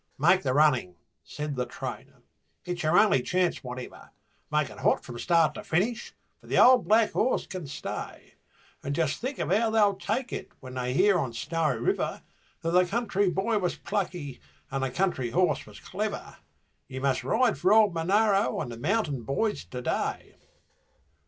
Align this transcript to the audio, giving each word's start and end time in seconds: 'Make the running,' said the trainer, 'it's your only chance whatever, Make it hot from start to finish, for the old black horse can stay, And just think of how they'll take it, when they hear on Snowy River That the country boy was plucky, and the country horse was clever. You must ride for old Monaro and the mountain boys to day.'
'Make 0.17 0.41
the 0.41 0.55
running,' 0.55 0.95
said 1.23 1.55
the 1.55 1.67
trainer, 1.67 2.23
'it's 2.65 2.81
your 2.81 2.97
only 2.97 3.21
chance 3.21 3.63
whatever, 3.63 4.09
Make 4.51 4.71
it 4.71 4.79
hot 4.79 5.03
from 5.05 5.19
start 5.19 5.53
to 5.53 5.63
finish, 5.63 6.15
for 6.39 6.47
the 6.47 6.57
old 6.57 6.87
black 6.87 7.11
horse 7.11 7.45
can 7.45 7.67
stay, 7.67 8.33
And 8.81 8.95
just 8.95 9.19
think 9.21 9.37
of 9.37 9.51
how 9.51 9.69
they'll 9.69 9.93
take 9.93 10.33
it, 10.33 10.53
when 10.59 10.73
they 10.73 10.95
hear 10.95 11.19
on 11.19 11.33
Snowy 11.33 11.77
River 11.77 12.23
That 12.63 12.71
the 12.71 12.85
country 12.87 13.29
boy 13.29 13.59
was 13.59 13.75
plucky, 13.75 14.41
and 14.71 14.83
the 14.83 14.89
country 14.89 15.29
horse 15.29 15.67
was 15.67 15.79
clever. 15.79 16.37
You 16.87 16.99
must 16.99 17.23
ride 17.23 17.59
for 17.59 17.71
old 17.71 17.93
Monaro 17.93 18.59
and 18.59 18.71
the 18.71 18.77
mountain 18.79 19.21
boys 19.21 19.65
to 19.65 19.83
day.' 19.83 20.33